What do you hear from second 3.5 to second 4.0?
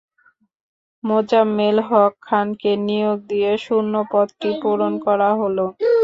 শূন্য